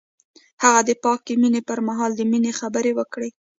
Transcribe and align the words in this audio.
هغه 0.63 0.81
د 0.89 0.91
پاک 1.03 1.21
مینه 1.41 1.61
پر 1.69 1.79
مهال 1.87 2.11
د 2.15 2.21
مینې 2.31 2.51
خبرې 2.59 2.91
وکړې. 2.95 3.29